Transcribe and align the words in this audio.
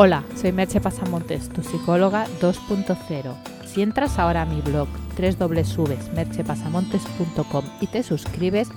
Hola, 0.00 0.22
soy 0.36 0.52
Merche 0.52 0.80
Pasamontes, 0.80 1.48
tu 1.48 1.64
psicóloga 1.64 2.28
2.0. 2.40 3.34
Si 3.66 3.82
entras 3.82 4.20
ahora 4.20 4.42
a 4.42 4.46
mi 4.46 4.60
blog 4.60 4.86
www.merchepasamontes.com 5.18 7.64
y 7.80 7.88
te 7.88 8.04
suscribes, 8.04 8.68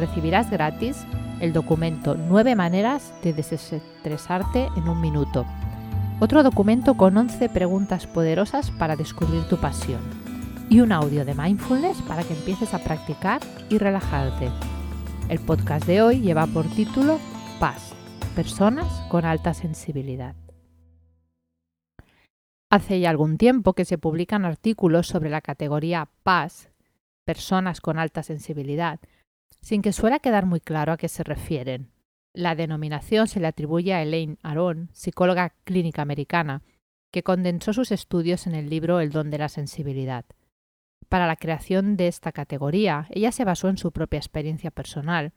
recibirás 0.00 0.50
gratis 0.50 1.06
el 1.38 1.52
documento 1.52 2.16
9 2.16 2.56
maneras 2.56 3.14
de 3.22 3.32
desestresarte 3.32 4.68
en 4.74 4.88
un 4.88 5.00
minuto. 5.00 5.46
Otro 6.18 6.42
documento 6.42 6.96
con 6.96 7.16
11 7.16 7.50
preguntas 7.50 8.08
poderosas 8.08 8.72
para 8.72 8.96
descubrir 8.96 9.44
tu 9.44 9.58
pasión. 9.58 10.00
Y 10.68 10.80
un 10.80 10.90
audio 10.90 11.24
de 11.24 11.36
mindfulness 11.36 12.02
para 12.02 12.24
que 12.24 12.34
empieces 12.34 12.74
a 12.74 12.82
practicar 12.82 13.40
y 13.68 13.78
relajarte. 13.78 14.50
El 15.28 15.38
podcast 15.38 15.86
de 15.86 16.02
hoy 16.02 16.18
lleva 16.18 16.48
por 16.48 16.66
título 16.66 17.20
Paz, 17.60 17.92
personas 18.34 18.88
con 19.08 19.24
alta 19.24 19.54
sensibilidad. 19.54 20.34
Hace 22.74 22.98
ya 22.98 23.10
algún 23.10 23.38
tiempo 23.38 23.74
que 23.74 23.84
se 23.84 23.98
publican 23.98 24.44
artículos 24.44 25.06
sobre 25.06 25.30
la 25.30 25.40
categoría 25.40 26.08
Paz, 26.24 26.72
personas 27.24 27.80
con 27.80 28.00
alta 28.00 28.24
sensibilidad, 28.24 28.98
sin 29.60 29.80
que 29.80 29.92
suela 29.92 30.18
quedar 30.18 30.44
muy 30.44 30.58
claro 30.58 30.90
a 30.90 30.96
qué 30.96 31.06
se 31.06 31.22
refieren. 31.22 31.92
La 32.32 32.56
denominación 32.56 33.28
se 33.28 33.38
le 33.38 33.46
atribuye 33.46 33.94
a 33.94 34.02
Elaine 34.02 34.38
Aron, 34.42 34.88
psicóloga 34.92 35.54
clínica 35.62 36.02
americana, 36.02 36.62
que 37.12 37.22
condensó 37.22 37.72
sus 37.72 37.92
estudios 37.92 38.48
en 38.48 38.56
el 38.56 38.68
libro 38.68 38.98
El 38.98 39.12
don 39.12 39.30
de 39.30 39.38
la 39.38 39.48
sensibilidad. 39.48 40.24
Para 41.08 41.28
la 41.28 41.36
creación 41.36 41.96
de 41.96 42.08
esta 42.08 42.32
categoría, 42.32 43.06
ella 43.10 43.30
se 43.30 43.44
basó 43.44 43.68
en 43.68 43.78
su 43.78 43.92
propia 43.92 44.18
experiencia 44.18 44.72
personal, 44.72 45.32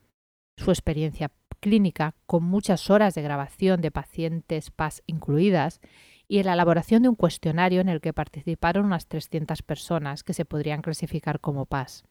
su 0.57 0.71
experiencia 0.71 1.31
clínica, 1.59 2.15
con 2.25 2.43
muchas 2.43 2.89
horas 2.89 3.13
de 3.13 3.21
grabación 3.21 3.81
de 3.81 3.91
pacientes 3.91 4.71
PAS 4.71 5.03
incluidas, 5.05 5.81
y 6.27 6.39
en 6.39 6.45
la 6.45 6.53
elaboración 6.53 7.03
de 7.03 7.09
un 7.09 7.15
cuestionario 7.15 7.81
en 7.81 7.89
el 7.89 8.01
que 8.01 8.13
participaron 8.13 8.85
unas 8.85 9.07
300 9.07 9.61
personas 9.61 10.23
que 10.23 10.33
se 10.33 10.45
podrían 10.45 10.81
clasificar 10.81 11.39
como 11.39 11.65
PAS. 11.65 12.03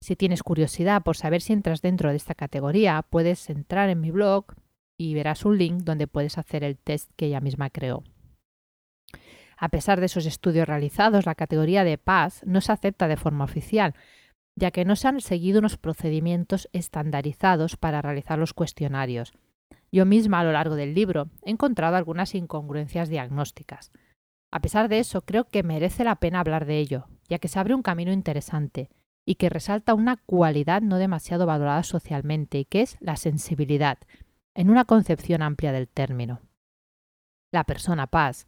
Si 0.00 0.16
tienes 0.16 0.42
curiosidad 0.42 1.02
por 1.02 1.16
saber 1.16 1.40
si 1.40 1.52
entras 1.52 1.82
dentro 1.82 2.10
de 2.10 2.16
esta 2.16 2.34
categoría, 2.34 3.02
puedes 3.08 3.48
entrar 3.50 3.88
en 3.88 4.00
mi 4.00 4.10
blog 4.10 4.46
y 4.98 5.14
verás 5.14 5.44
un 5.44 5.58
link 5.58 5.82
donde 5.82 6.06
puedes 6.06 6.38
hacer 6.38 6.62
el 6.64 6.78
test 6.78 7.10
que 7.16 7.26
ella 7.26 7.40
misma 7.40 7.70
creó. 7.70 8.04
A 9.56 9.68
pesar 9.68 10.00
de 10.00 10.06
esos 10.06 10.26
estudios 10.26 10.68
realizados, 10.68 11.26
la 11.26 11.34
categoría 11.34 11.84
de 11.84 11.98
paz 11.98 12.42
no 12.44 12.60
se 12.60 12.72
acepta 12.72 13.08
de 13.08 13.16
forma 13.16 13.44
oficial, 13.44 13.94
ya 14.56 14.70
que 14.70 14.84
no 14.84 14.96
se 14.96 15.08
han 15.08 15.20
seguido 15.20 15.60
unos 15.60 15.78
procedimientos 15.78 16.68
estandarizados 16.72 17.76
para 17.76 18.02
realizar 18.02 18.38
los 18.38 18.52
cuestionarios. 18.52 19.32
Yo 19.94 20.06
misma 20.06 20.40
a 20.40 20.44
lo 20.44 20.50
largo 20.50 20.74
del 20.74 20.92
libro 20.92 21.30
he 21.44 21.52
encontrado 21.52 21.94
algunas 21.94 22.34
incongruencias 22.34 23.08
diagnósticas. 23.08 23.92
A 24.50 24.58
pesar 24.58 24.88
de 24.88 24.98
eso, 24.98 25.22
creo 25.22 25.44
que 25.44 25.62
merece 25.62 26.02
la 26.02 26.16
pena 26.16 26.40
hablar 26.40 26.66
de 26.66 26.80
ello, 26.80 27.06
ya 27.28 27.38
que 27.38 27.46
se 27.46 27.60
abre 27.60 27.76
un 27.76 27.82
camino 27.82 28.10
interesante 28.10 28.90
y 29.24 29.36
que 29.36 29.50
resalta 29.50 29.94
una 29.94 30.16
cualidad 30.16 30.82
no 30.82 30.98
demasiado 30.98 31.46
valorada 31.46 31.84
socialmente 31.84 32.58
y 32.58 32.64
que 32.64 32.82
es 32.82 32.96
la 32.98 33.14
sensibilidad, 33.14 33.98
en 34.56 34.68
una 34.68 34.84
concepción 34.84 35.42
amplia 35.42 35.70
del 35.70 35.86
término. 35.86 36.40
La 37.52 37.62
persona 37.62 38.08
paz 38.08 38.46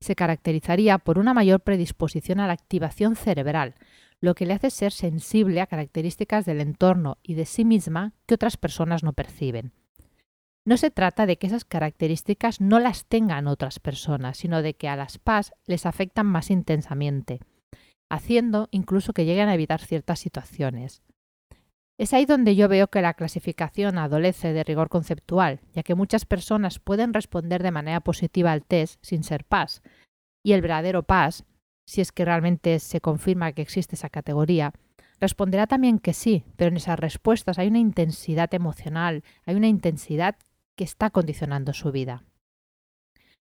se 0.00 0.16
caracterizaría 0.16 0.98
por 0.98 1.20
una 1.20 1.32
mayor 1.32 1.60
predisposición 1.60 2.40
a 2.40 2.48
la 2.48 2.54
activación 2.54 3.14
cerebral, 3.14 3.76
lo 4.20 4.34
que 4.34 4.46
le 4.46 4.54
hace 4.54 4.70
ser 4.70 4.90
sensible 4.90 5.60
a 5.60 5.68
características 5.68 6.44
del 6.44 6.60
entorno 6.60 7.18
y 7.22 7.34
de 7.34 7.46
sí 7.46 7.64
misma 7.64 8.14
que 8.26 8.34
otras 8.34 8.56
personas 8.56 9.04
no 9.04 9.12
perciben. 9.12 9.70
No 10.68 10.76
se 10.76 10.90
trata 10.90 11.24
de 11.24 11.38
que 11.38 11.46
esas 11.46 11.64
características 11.64 12.60
no 12.60 12.78
las 12.78 13.06
tengan 13.06 13.46
otras 13.46 13.80
personas, 13.80 14.36
sino 14.36 14.60
de 14.60 14.74
que 14.74 14.90
a 14.90 14.96
las 14.96 15.16
PAS 15.16 15.54
les 15.64 15.86
afectan 15.86 16.26
más 16.26 16.50
intensamente 16.50 17.40
haciendo 18.10 18.68
incluso 18.70 19.14
que 19.14 19.24
lleguen 19.24 19.48
a 19.48 19.54
evitar 19.54 19.80
ciertas 19.80 20.18
situaciones. 20.18 21.02
Es 21.98 22.12
ahí 22.12 22.26
donde 22.26 22.54
yo 22.54 22.68
veo 22.68 22.88
que 22.88 23.00
la 23.00 23.14
clasificación 23.14 23.96
adolece 23.96 24.52
de 24.52 24.62
rigor 24.62 24.90
conceptual, 24.90 25.60
ya 25.72 25.82
que 25.82 25.94
muchas 25.94 26.26
personas 26.26 26.80
pueden 26.80 27.14
responder 27.14 27.62
de 27.62 27.70
manera 27.70 28.00
positiva 28.00 28.52
al 28.52 28.62
test 28.62 28.98
sin 29.02 29.24
ser 29.24 29.44
PAS, 29.44 29.80
y 30.44 30.52
el 30.52 30.60
verdadero 30.60 31.02
PAS, 31.02 31.46
si 31.86 32.02
es 32.02 32.12
que 32.12 32.26
realmente 32.26 32.78
se 32.78 33.00
confirma 33.00 33.52
que 33.52 33.62
existe 33.62 33.96
esa 33.96 34.10
categoría, 34.10 34.74
responderá 35.18 35.66
también 35.66 35.98
que 35.98 36.12
sí, 36.12 36.44
pero 36.56 36.68
en 36.68 36.76
esas 36.76 37.00
respuestas 37.00 37.58
hay 37.58 37.68
una 37.68 37.78
intensidad 37.78 38.52
emocional, 38.52 39.24
hay 39.46 39.56
una 39.56 39.68
intensidad 39.68 40.36
que 40.78 40.84
está 40.84 41.10
condicionando 41.10 41.74
su 41.74 41.90
vida. 41.90 42.22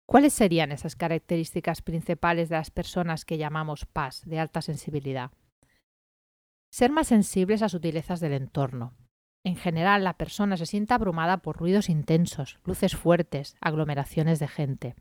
¿Cuáles 0.04 0.32
serían 0.32 0.72
esas 0.72 0.96
características 0.96 1.80
principales 1.80 2.48
de 2.48 2.56
las 2.56 2.72
personas 2.72 3.24
que 3.24 3.38
llamamos 3.38 3.86
PAS, 3.86 4.22
de 4.26 4.40
alta 4.40 4.60
sensibilidad? 4.60 5.30
Ser 6.72 6.90
más 6.90 7.06
sensibles 7.06 7.62
a 7.62 7.68
sutilezas 7.68 8.18
del 8.18 8.32
entorno. 8.32 8.96
En 9.44 9.54
general, 9.54 10.02
la 10.02 10.14
persona 10.14 10.56
se 10.56 10.66
siente 10.66 10.92
abrumada 10.92 11.36
por 11.36 11.56
ruidos 11.56 11.88
intensos, 11.88 12.58
luces 12.64 12.96
fuertes, 12.96 13.54
aglomeraciones 13.60 14.40
de 14.40 14.48
gente. 14.48 14.96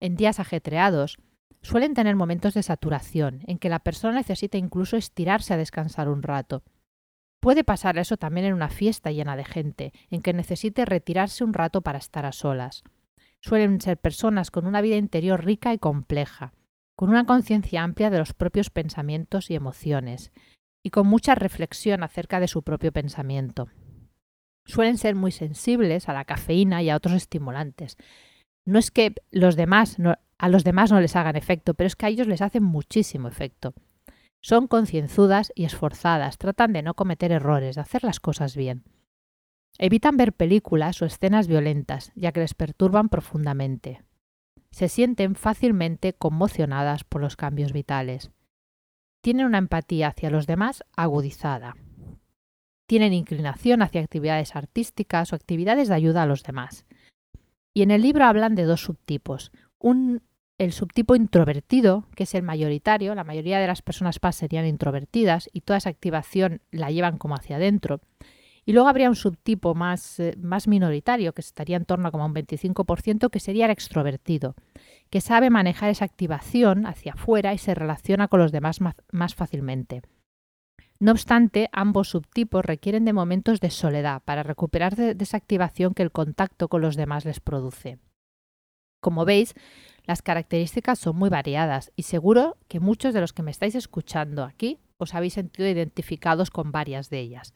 En 0.00 0.16
días 0.16 0.40
ajetreados, 0.40 1.18
suelen 1.62 1.94
tener 1.94 2.16
momentos 2.16 2.54
de 2.54 2.64
saturación, 2.64 3.42
en 3.46 3.58
que 3.58 3.68
la 3.68 3.78
persona 3.78 4.16
necesita 4.16 4.58
incluso 4.58 4.96
estirarse 4.96 5.54
a 5.54 5.56
descansar 5.56 6.08
un 6.08 6.24
rato. 6.24 6.64
Puede 7.40 7.64
pasar 7.64 7.98
eso 7.98 8.16
también 8.16 8.46
en 8.46 8.54
una 8.54 8.68
fiesta 8.68 9.12
llena 9.12 9.36
de 9.36 9.44
gente, 9.44 9.92
en 10.10 10.22
que 10.22 10.32
necesite 10.32 10.84
retirarse 10.84 11.44
un 11.44 11.54
rato 11.54 11.82
para 11.82 11.98
estar 11.98 12.26
a 12.26 12.32
solas 12.32 12.82
suelen 13.40 13.80
ser 13.80 13.98
personas 13.98 14.50
con 14.50 14.66
una 14.66 14.80
vida 14.80 14.96
interior 14.96 15.44
rica 15.44 15.72
y 15.72 15.78
compleja, 15.78 16.52
con 16.96 17.10
una 17.10 17.24
conciencia 17.24 17.82
amplia 17.82 18.10
de 18.10 18.18
los 18.18 18.34
propios 18.34 18.70
pensamientos 18.70 19.50
y 19.50 19.54
emociones, 19.54 20.32
y 20.82 20.90
con 20.90 21.06
mucha 21.06 21.34
reflexión 21.34 22.02
acerca 22.02 22.40
de 22.40 22.48
su 22.48 22.62
propio 22.62 22.92
pensamiento. 22.92 23.68
Suelen 24.64 24.98
ser 24.98 25.14
muy 25.14 25.32
sensibles 25.32 26.08
a 26.08 26.12
la 26.12 26.24
cafeína 26.24 26.82
y 26.82 26.90
a 26.90 26.96
otros 26.96 27.14
estimulantes. 27.14 27.96
No 28.64 28.78
es 28.78 28.90
que 28.90 29.14
los 29.30 29.56
demás 29.56 29.96
a 30.40 30.48
los 30.48 30.62
demás 30.62 30.92
no 30.92 31.00
les 31.00 31.16
hagan 31.16 31.36
efecto, 31.36 31.74
pero 31.74 31.86
es 31.86 31.96
que 31.96 32.06
a 32.06 32.08
ellos 32.10 32.28
les 32.28 32.42
hacen 32.42 32.62
muchísimo 32.62 33.26
efecto. 33.26 33.74
Son 34.40 34.66
concienzudas 34.68 35.52
y 35.54 35.64
esforzadas, 35.64 36.38
tratan 36.38 36.72
de 36.72 36.82
no 36.82 36.94
cometer 36.94 37.32
errores, 37.32 37.74
de 37.74 37.80
hacer 37.80 38.04
las 38.04 38.20
cosas 38.20 38.56
bien. 38.56 38.84
Evitan 39.78 40.16
ver 40.16 40.32
películas 40.32 41.00
o 41.02 41.06
escenas 41.06 41.46
violentas, 41.46 42.12
ya 42.14 42.32
que 42.32 42.40
les 42.40 42.54
perturban 42.54 43.08
profundamente. 43.08 44.02
Se 44.70 44.88
sienten 44.88 45.34
fácilmente 45.34 46.12
conmocionadas 46.12 47.04
por 47.04 47.20
los 47.20 47.36
cambios 47.36 47.72
vitales. 47.72 48.30
Tienen 49.22 49.46
una 49.46 49.58
empatía 49.58 50.08
hacia 50.08 50.30
los 50.30 50.46
demás 50.46 50.84
agudizada. 50.96 51.76
Tienen 52.86 53.12
inclinación 53.12 53.82
hacia 53.82 54.00
actividades 54.00 54.56
artísticas 54.56 55.32
o 55.32 55.36
actividades 55.36 55.88
de 55.88 55.94
ayuda 55.94 56.22
a 56.22 56.26
los 56.26 56.42
demás. 56.42 56.86
Y 57.74 57.82
en 57.82 57.90
el 57.90 58.02
libro 58.02 58.24
hablan 58.24 58.54
de 58.54 58.64
dos 58.64 58.82
subtipos. 58.82 59.52
Un, 59.78 60.22
el 60.58 60.72
subtipo 60.72 61.14
introvertido, 61.14 62.04
que 62.16 62.24
es 62.24 62.34
el 62.34 62.42
mayoritario, 62.42 63.14
la 63.14 63.24
mayoría 63.24 63.60
de 63.60 63.68
las 63.68 63.80
personas 63.80 64.18
PAS 64.18 64.36
serían 64.36 64.66
introvertidas 64.66 65.48
y 65.52 65.60
toda 65.60 65.78
esa 65.78 65.90
activación 65.90 66.60
la 66.72 66.90
llevan 66.90 67.16
como 67.16 67.36
hacia 67.36 67.56
adentro. 67.56 68.00
Y 68.66 68.72
luego 68.72 68.88
habría 68.88 69.08
un 69.08 69.16
subtipo 69.16 69.74
más, 69.74 70.20
eh, 70.20 70.34
más 70.36 70.68
minoritario, 70.68 71.32
que 71.32 71.40
estaría 71.40 71.78
en 71.78 71.86
torno 71.86 72.08
a 72.08 72.10
como 72.10 72.26
un 72.26 72.34
25%, 72.34 73.30
que 73.30 73.40
sería 73.40 73.64
el 73.64 73.70
extrovertido, 73.70 74.56
que 75.08 75.22
sabe 75.22 75.48
manejar 75.48 75.88
esa 75.88 76.04
activación 76.04 76.84
hacia 76.86 77.12
afuera 77.12 77.54
y 77.54 77.58
se 77.58 77.74
relaciona 77.74 78.28
con 78.28 78.40
los 78.40 78.52
demás 78.52 78.80
más, 78.80 79.34
fácilmente. 79.34 80.02
No 81.00 81.12
obstante, 81.12 81.70
ambos 81.72 82.10
subtipos 82.10 82.62
requieren 82.62 83.06
de 83.06 83.14
momentos 83.14 83.60
de 83.60 83.70
soledad 83.70 84.20
para 84.24 84.42
recuperar 84.42 84.96
de, 84.96 85.16
esa 85.18 85.38
activación 85.38 85.94
que 85.94 86.02
el 86.02 86.10
contacto 86.10 86.68
con 86.68 86.82
los 86.82 86.96
demás 86.96 87.24
les 87.24 87.40
produce. 87.40 87.98
Como 89.00 89.24
veis, 89.24 89.54
las 90.08 90.22
características 90.22 90.98
son 90.98 91.16
muy 91.16 91.28
variadas 91.28 91.92
y 91.94 92.04
seguro 92.04 92.56
que 92.66 92.80
muchos 92.80 93.12
de 93.12 93.20
los 93.20 93.34
que 93.34 93.42
me 93.42 93.50
estáis 93.50 93.74
escuchando 93.74 94.42
aquí 94.42 94.78
os 94.96 95.14
habéis 95.14 95.34
sentido 95.34 95.68
identificados 95.68 96.50
con 96.50 96.72
varias 96.72 97.10
de 97.10 97.20
ellas. 97.20 97.52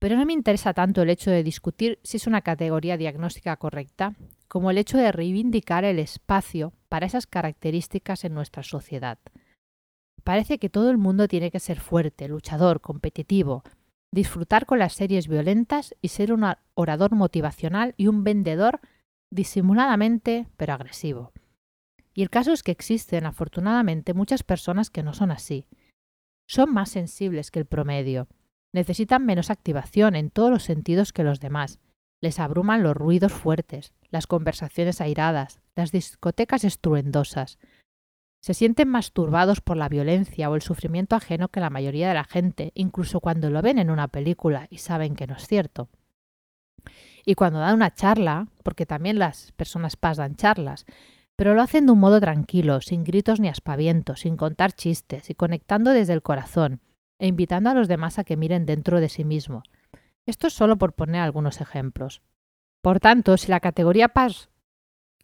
Pero 0.00 0.16
no 0.16 0.26
me 0.26 0.32
interesa 0.32 0.74
tanto 0.74 1.02
el 1.02 1.08
hecho 1.08 1.30
de 1.30 1.44
discutir 1.44 2.00
si 2.02 2.16
es 2.16 2.26
una 2.26 2.42
categoría 2.42 2.96
diagnóstica 2.96 3.56
correcta, 3.58 4.16
como 4.48 4.72
el 4.72 4.78
hecho 4.78 4.98
de 4.98 5.12
reivindicar 5.12 5.84
el 5.84 6.00
espacio 6.00 6.72
para 6.88 7.06
esas 7.06 7.28
características 7.28 8.24
en 8.24 8.34
nuestra 8.34 8.64
sociedad. 8.64 9.20
Parece 10.24 10.58
que 10.58 10.68
todo 10.68 10.90
el 10.90 10.98
mundo 10.98 11.28
tiene 11.28 11.52
que 11.52 11.60
ser 11.60 11.78
fuerte, 11.78 12.26
luchador, 12.26 12.80
competitivo, 12.80 13.62
disfrutar 14.12 14.66
con 14.66 14.80
las 14.80 14.94
series 14.94 15.28
violentas 15.28 15.94
y 16.02 16.08
ser 16.08 16.32
un 16.32 16.44
orador 16.74 17.14
motivacional 17.14 17.94
y 17.96 18.08
un 18.08 18.24
vendedor 18.24 18.80
disimuladamente 19.30 20.48
pero 20.56 20.72
agresivo. 20.72 21.32
Y 22.16 22.22
el 22.22 22.30
caso 22.30 22.52
es 22.52 22.64
que 22.64 22.72
existen, 22.72 23.26
afortunadamente, 23.26 24.14
muchas 24.14 24.42
personas 24.42 24.90
que 24.90 25.04
no 25.04 25.12
son 25.12 25.30
así. 25.30 25.68
Son 26.48 26.72
más 26.72 26.88
sensibles 26.88 27.52
que 27.52 27.60
el 27.60 27.66
promedio 27.66 28.26
necesitan 28.72 29.24
menos 29.24 29.50
activación 29.50 30.16
en 30.16 30.30
todos 30.30 30.50
los 30.50 30.62
sentidos 30.64 31.12
que 31.12 31.24
los 31.24 31.40
demás 31.40 31.78
Les 32.20 32.38
abruman 32.40 32.82
los 32.82 32.96
ruidos 32.96 33.32
fuertes, 33.32 33.92
las 34.10 34.26
conversaciones 34.26 35.00
airadas, 35.00 35.60
las 35.74 35.92
discotecas 35.92 36.64
estruendosas. 36.64 37.58
Se 38.42 38.54
sienten 38.54 38.88
más 38.88 39.12
turbados 39.12 39.60
por 39.60 39.76
la 39.76 39.88
violencia 39.90 40.48
o 40.48 40.54
el 40.54 40.62
sufrimiento 40.62 41.16
ajeno 41.16 41.48
que 41.48 41.60
la 41.60 41.68
mayoría 41.68 42.08
de 42.08 42.14
la 42.14 42.24
gente, 42.24 42.72
incluso 42.74 43.20
cuando 43.20 43.50
lo 43.50 43.60
ven 43.60 43.78
en 43.78 43.90
una 43.90 44.08
película 44.08 44.66
y 44.70 44.78
saben 44.78 45.14
que 45.14 45.26
no 45.26 45.36
es 45.36 45.46
cierto. 45.46 45.90
Y 47.26 47.34
cuando 47.34 47.58
dan 47.58 47.74
una 47.74 47.94
charla, 47.94 48.48
porque 48.62 48.86
también 48.86 49.18
las 49.18 49.52
personas 49.52 49.96
paz 49.96 50.16
dan 50.16 50.36
charlas, 50.36 50.86
pero 51.36 51.54
lo 51.54 51.62
hacen 51.62 51.86
de 51.86 51.92
un 51.92 52.00
modo 52.00 52.20
tranquilo, 52.20 52.80
sin 52.80 53.04
gritos 53.04 53.40
ni 53.40 53.48
aspavientos, 53.48 54.20
sin 54.20 54.36
contar 54.36 54.72
chistes 54.72 55.30
y 55.30 55.34
conectando 55.34 55.90
desde 55.92 56.14
el 56.14 56.22
corazón, 56.22 56.80
e 57.18 57.26
invitando 57.26 57.70
a 57.70 57.74
los 57.74 57.88
demás 57.88 58.18
a 58.18 58.24
que 58.24 58.36
miren 58.36 58.66
dentro 58.66 59.00
de 59.00 59.08
sí 59.08 59.24
mismo. 59.24 59.62
Esto 60.26 60.48
es 60.48 60.54
solo 60.54 60.76
por 60.76 60.94
poner 60.94 61.20
algunos 61.20 61.60
ejemplos. 61.60 62.22
Por 62.82 63.00
tanto, 63.00 63.36
si 63.36 63.48
la 63.48 63.60
categoría 63.60 64.08
paz 64.08 64.48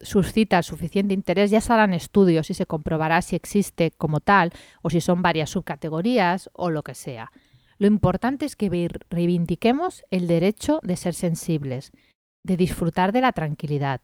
suscita 0.01 0.61
suficiente 0.63 1.13
interés, 1.13 1.51
ya 1.51 1.61
se 1.61 1.73
harán 1.73 1.93
estudios 1.93 2.49
y 2.49 2.53
se 2.53 2.65
comprobará 2.65 3.21
si 3.21 3.35
existe 3.35 3.91
como 3.91 4.19
tal 4.19 4.51
o 4.81 4.89
si 4.89 5.01
son 5.01 5.21
varias 5.21 5.51
subcategorías 5.51 6.49
o 6.53 6.69
lo 6.69 6.83
que 6.83 6.95
sea. 6.95 7.31
Lo 7.77 7.87
importante 7.87 8.45
es 8.45 8.55
que 8.55 8.89
reivindiquemos 9.09 10.03
el 10.09 10.27
derecho 10.27 10.79
de 10.83 10.95
ser 10.95 11.13
sensibles, 11.13 11.91
de 12.43 12.57
disfrutar 12.57 13.11
de 13.11 13.21
la 13.21 13.31
tranquilidad, 13.31 14.01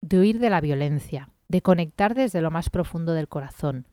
de 0.00 0.18
huir 0.18 0.38
de 0.38 0.50
la 0.50 0.60
violencia, 0.60 1.28
de 1.52 1.60
conectar 1.60 2.14
desde 2.14 2.40
lo 2.40 2.50
más 2.50 2.70
profundo 2.70 3.12
del 3.12 3.28
corazón, 3.28 3.86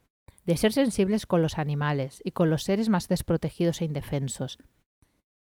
de 0.46 0.56
ser 0.56 0.72
sensibles 0.72 1.26
con 1.26 1.42
los 1.42 1.58
animales 1.58 2.22
y 2.24 2.32
con 2.32 2.50
los 2.50 2.64
seres 2.64 2.88
más 2.88 3.10
desprotegidos 3.10 3.82
e 3.82 3.86
indefensos, 3.86 4.60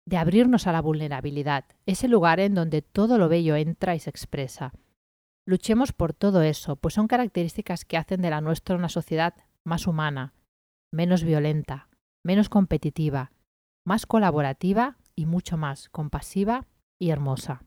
de 0.08 0.18
abrirnos 0.18 0.66
a 0.66 0.72
la 0.72 0.82
vulnerabilidad, 0.82 1.66
ese 1.86 2.08
lugar 2.08 2.40
en 2.40 2.56
donde 2.56 2.82
todo 2.82 3.20
lo 3.20 3.30
bello 3.30 3.56
entra 3.56 3.94
y 3.94 4.00
se 4.00 4.10
expresa. 4.10 4.74
Luchemos 5.46 5.94
por 5.94 6.14
todo 6.14 6.42
eso, 6.42 6.76
pues 6.76 6.96
son 6.96 7.08
características 7.08 7.86
que 7.86 7.98
hacen 7.98 8.24
de 8.24 8.32
la 8.32 8.42
nuestra 8.42 8.76
una 8.76 8.90
sociedad 8.90 9.36
más 9.64 9.86
humana, 9.86 10.34
menos 10.92 11.24
violenta, 11.24 11.88
menos 12.26 12.50
competitiva, 12.50 13.32
más 13.86 14.08
colaborativa 14.08 14.98
y 15.16 15.28
mucho 15.28 15.56
más 15.56 15.88
compasiva 15.90 16.66
y 17.00 17.12
hermosa. 17.12 17.64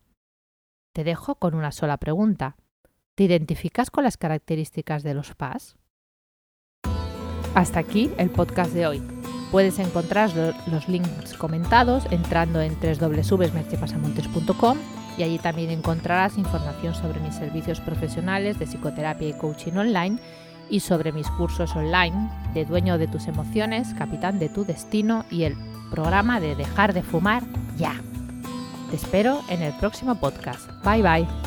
Te 0.93 1.05
dejo 1.05 1.35
con 1.35 1.55
una 1.55 1.71
sola 1.71 1.95
pregunta. 1.95 2.57
¿Te 3.15 3.23
identificas 3.23 3.89
con 3.89 4.03
las 4.03 4.17
características 4.17 5.01
de 5.03 5.13
los 5.13 5.33
PAS? 5.35 5.77
Hasta 7.55 7.79
aquí 7.79 8.11
el 8.17 8.29
podcast 8.29 8.73
de 8.73 8.87
hoy. 8.87 9.01
Puedes 9.51 9.79
encontrar 9.79 10.31
los 10.67 10.89
links 10.89 11.33
comentados 11.35 12.03
entrando 12.11 12.61
en 12.61 12.75
www.merchepasamontes.com 12.75 14.77
y 15.17 15.23
allí 15.23 15.39
también 15.39 15.69
encontrarás 15.69 16.37
información 16.37 16.93
sobre 16.93 17.21
mis 17.21 17.35
servicios 17.35 17.79
profesionales 17.79 18.59
de 18.59 18.67
psicoterapia 18.67 19.29
y 19.29 19.33
coaching 19.33 19.77
online 19.77 20.19
y 20.69 20.81
sobre 20.81 21.13
mis 21.13 21.29
cursos 21.29 21.73
online 21.73 22.29
de 22.53 22.65
dueño 22.65 22.97
de 22.97 23.07
tus 23.07 23.27
emociones, 23.27 23.93
capitán 23.93 24.39
de 24.39 24.49
tu 24.49 24.65
destino 24.65 25.23
y 25.31 25.43
el 25.43 25.55
programa 25.89 26.41
de 26.41 26.55
dejar 26.55 26.93
de 26.93 27.03
fumar 27.03 27.43
ya. 27.77 27.95
Te 28.89 28.97
espero 28.97 29.39
en 29.47 29.61
el 29.61 29.71
próximo 29.77 30.15
podcast. 30.15 30.69
Bye 30.83 31.01
bye. 31.01 31.44